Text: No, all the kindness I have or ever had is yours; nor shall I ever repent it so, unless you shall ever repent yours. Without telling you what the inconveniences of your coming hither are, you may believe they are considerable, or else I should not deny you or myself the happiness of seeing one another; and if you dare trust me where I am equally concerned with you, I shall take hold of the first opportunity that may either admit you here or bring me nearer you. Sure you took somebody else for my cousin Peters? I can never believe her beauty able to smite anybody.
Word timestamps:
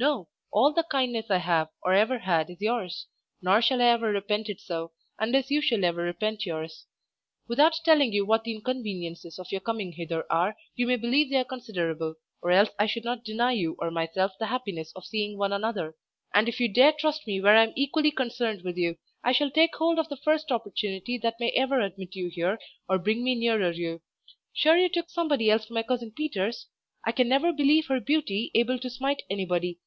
No, 0.00 0.28
all 0.52 0.72
the 0.72 0.84
kindness 0.88 1.28
I 1.28 1.38
have 1.38 1.70
or 1.82 1.92
ever 1.92 2.18
had 2.20 2.50
is 2.50 2.60
yours; 2.60 3.08
nor 3.42 3.60
shall 3.60 3.82
I 3.82 3.86
ever 3.86 4.12
repent 4.12 4.48
it 4.48 4.60
so, 4.60 4.92
unless 5.18 5.50
you 5.50 5.60
shall 5.60 5.84
ever 5.84 6.02
repent 6.04 6.46
yours. 6.46 6.86
Without 7.48 7.74
telling 7.84 8.12
you 8.12 8.24
what 8.24 8.44
the 8.44 8.54
inconveniences 8.54 9.40
of 9.40 9.50
your 9.50 9.60
coming 9.60 9.90
hither 9.90 10.24
are, 10.30 10.54
you 10.76 10.86
may 10.86 10.94
believe 10.94 11.30
they 11.30 11.38
are 11.40 11.44
considerable, 11.44 12.14
or 12.40 12.52
else 12.52 12.68
I 12.78 12.86
should 12.86 13.02
not 13.02 13.24
deny 13.24 13.50
you 13.50 13.74
or 13.80 13.90
myself 13.90 14.30
the 14.38 14.46
happiness 14.46 14.92
of 14.94 15.04
seeing 15.04 15.36
one 15.36 15.52
another; 15.52 15.96
and 16.32 16.48
if 16.48 16.60
you 16.60 16.68
dare 16.68 16.92
trust 16.92 17.26
me 17.26 17.40
where 17.40 17.56
I 17.56 17.64
am 17.64 17.72
equally 17.74 18.12
concerned 18.12 18.62
with 18.62 18.76
you, 18.76 18.98
I 19.24 19.32
shall 19.32 19.50
take 19.50 19.74
hold 19.74 19.98
of 19.98 20.08
the 20.08 20.16
first 20.18 20.52
opportunity 20.52 21.18
that 21.18 21.40
may 21.40 21.50
either 21.56 21.80
admit 21.80 22.14
you 22.14 22.28
here 22.28 22.60
or 22.88 22.98
bring 23.00 23.24
me 23.24 23.34
nearer 23.34 23.72
you. 23.72 24.00
Sure 24.52 24.76
you 24.76 24.88
took 24.90 25.10
somebody 25.10 25.50
else 25.50 25.64
for 25.66 25.72
my 25.74 25.82
cousin 25.82 26.12
Peters? 26.16 26.68
I 27.04 27.10
can 27.10 27.28
never 27.28 27.52
believe 27.52 27.86
her 27.86 27.98
beauty 27.98 28.52
able 28.54 28.78
to 28.78 28.90
smite 28.90 29.22
anybody. 29.28 29.80